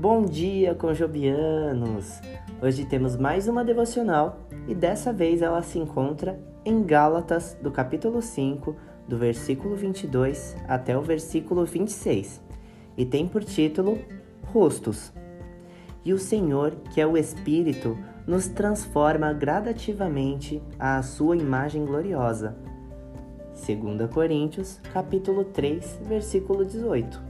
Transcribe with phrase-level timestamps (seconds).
[0.00, 2.20] Bom dia, conjobianos!
[2.62, 8.22] Hoje temos mais uma devocional e dessa vez ela se encontra em Gálatas, do capítulo
[8.22, 8.76] 5,
[9.08, 12.40] do versículo 22 até o versículo 26,
[12.96, 13.98] e tem por título
[14.44, 15.12] Rostos.
[16.04, 22.56] E o Senhor, que é o Espírito, nos transforma gradativamente à sua imagem gloriosa.
[23.66, 27.27] 2 Coríntios, capítulo 3, versículo 18.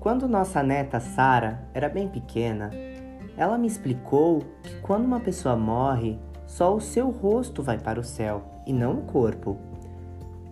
[0.00, 2.70] Quando nossa neta Sara era bem pequena,
[3.36, 8.04] ela me explicou que quando uma pessoa morre, só o seu rosto vai para o
[8.04, 9.58] céu e não o corpo.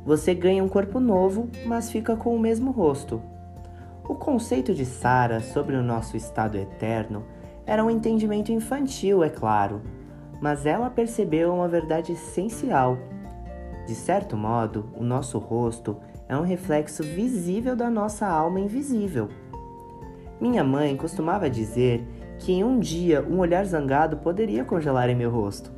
[0.05, 3.23] Você ganha um corpo novo, mas fica com o mesmo rosto.
[4.09, 7.25] O conceito de Sara sobre o nosso estado eterno
[7.65, 9.83] era um entendimento infantil, é claro,
[10.41, 12.99] mas ela percebeu uma verdade essencial.
[13.87, 15.97] De certo modo, o nosso rosto
[16.29, 19.29] é um reflexo visível da nossa alma invisível.
[20.41, 22.05] Minha mãe costumava dizer
[22.39, 25.71] que em um dia um olhar zangado poderia congelar em meu rosto.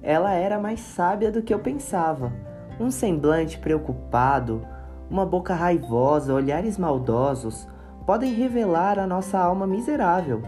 [0.00, 2.32] Ela era mais sábia do que eu pensava.
[2.78, 4.62] Um semblante preocupado,
[5.10, 7.66] uma boca raivosa, olhares maldosos
[8.06, 10.42] podem revelar a nossa alma miserável.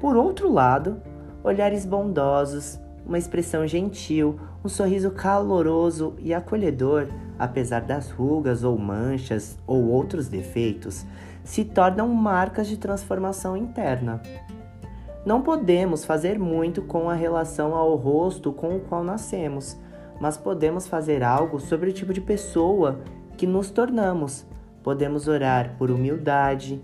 [0.00, 1.00] Por outro lado,
[1.44, 7.06] olhares bondosos, uma expressão gentil, um sorriso caloroso e acolhedor,
[7.38, 11.06] apesar das rugas ou manchas ou outros defeitos,
[11.44, 14.20] se tornam marcas de transformação interna.
[15.24, 19.76] Não podemos fazer muito com a relação ao rosto com o qual nascemos,
[20.20, 23.00] mas podemos fazer algo sobre o tipo de pessoa
[23.36, 24.46] que nos tornamos.
[24.82, 26.80] Podemos orar por humildade,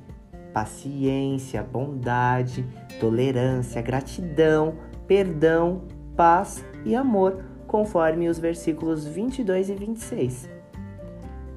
[0.52, 2.64] paciência, bondade,
[3.00, 4.74] tolerância, gratidão,
[5.06, 5.82] perdão,
[6.16, 10.50] paz e amor, conforme os versículos 22 e 26.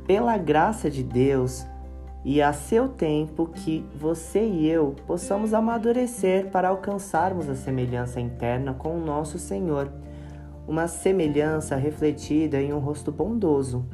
[0.07, 1.65] Pela graça de Deus
[2.23, 8.73] e a seu tempo que você e eu possamos amadurecer para alcançarmos a semelhança interna
[8.73, 9.91] com o nosso Senhor,
[10.67, 13.85] uma semelhança refletida em um rosto bondoso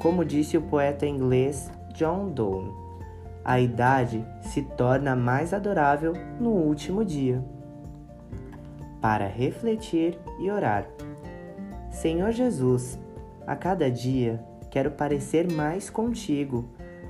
[0.00, 2.72] como disse o poeta inglês John Donne,
[3.44, 7.44] a idade se torna mais adorável no último dia.
[9.00, 10.86] Para refletir e orar.
[11.90, 12.98] Senhor Jesus,
[13.46, 16.68] a cada dia quero parecer mais contigo.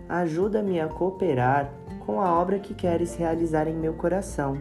[0.08, 1.70] Ajuda-me a cooperar
[2.06, 4.56] com a obra que queres realizar em meu coração.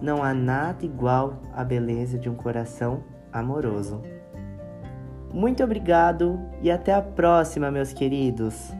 [0.00, 4.02] Não há nada igual à beleza de um coração amoroso.
[5.32, 8.72] Muito obrigado e até a próxima, meus queridos!